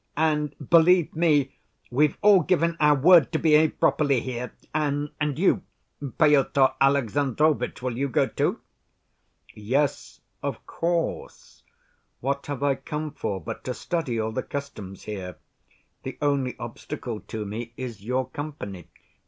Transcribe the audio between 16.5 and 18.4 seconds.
obstacle to me is your